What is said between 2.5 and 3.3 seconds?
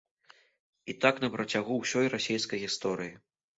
гісторыі.